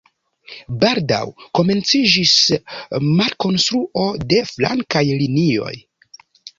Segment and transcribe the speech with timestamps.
[0.83, 1.19] Baldaŭ
[1.59, 2.33] komenciĝis
[3.13, 5.75] malkonstruo de flankaj linioj.